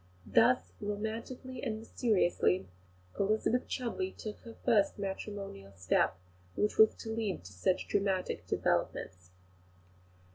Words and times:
Thus, 0.25 0.71
romantically 0.81 1.61
and 1.61 1.77
mysteriously, 1.77 2.67
Elizabeth 3.19 3.67
Chudleigh 3.67 4.17
took 4.17 4.39
her 4.39 4.55
first 4.65 4.97
matrimonial 4.97 5.73
step, 5.73 6.17
which 6.55 6.79
was 6.79 6.95
to 6.95 7.11
lead 7.13 7.43
to 7.43 7.53
such 7.53 7.87
dramatic 7.87 8.47
developments. 8.47 9.29